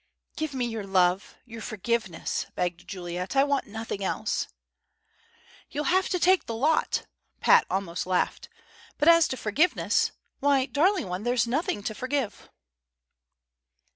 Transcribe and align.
"Give 0.35 0.55
me 0.55 0.65
your 0.65 0.83
love 0.83 1.35
your 1.45 1.61
forgiveness," 1.61 2.47
begged 2.55 2.87
Juliet. 2.87 3.35
"I 3.35 3.43
want 3.43 3.67
nothing 3.67 4.03
else." 4.03 4.47
"You'll 5.69 5.83
have 5.93 6.09
to 6.09 6.17
take 6.17 6.47
the 6.47 6.55
lot!" 6.55 7.05
Pat 7.39 7.67
almost 7.69 8.07
laughed. 8.07 8.49
"But 8.97 9.07
as 9.07 9.27
to 9.27 9.37
forgiveness 9.37 10.11
why, 10.39 10.65
darling 10.65 11.07
one, 11.07 11.21
there's 11.21 11.45
nothing 11.45 11.83
to 11.83 11.93
forgive!" 11.93 12.49